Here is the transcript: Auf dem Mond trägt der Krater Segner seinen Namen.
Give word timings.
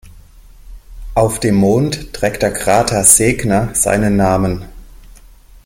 Auf 1.13 1.39
dem 1.39 1.53
Mond 1.53 2.11
trägt 2.11 2.41
der 2.41 2.51
Krater 2.51 3.03
Segner 3.03 3.75
seinen 3.75 4.15
Namen. 4.15 4.65